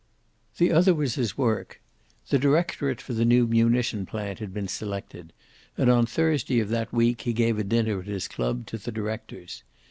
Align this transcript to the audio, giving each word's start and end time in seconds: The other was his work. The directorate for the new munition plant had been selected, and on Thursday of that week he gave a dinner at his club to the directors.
The 0.57 0.71
other 0.71 0.95
was 0.95 1.13
his 1.13 1.37
work. 1.37 1.79
The 2.29 2.39
directorate 2.39 2.99
for 2.99 3.13
the 3.13 3.23
new 3.23 3.45
munition 3.45 4.07
plant 4.07 4.39
had 4.39 4.51
been 4.51 4.67
selected, 4.67 5.31
and 5.77 5.91
on 5.91 6.07
Thursday 6.07 6.59
of 6.59 6.69
that 6.69 6.91
week 6.91 7.21
he 7.21 7.33
gave 7.33 7.59
a 7.59 7.63
dinner 7.63 7.99
at 7.99 8.07
his 8.07 8.27
club 8.27 8.65
to 8.65 8.79
the 8.79 8.91
directors. 8.91 9.61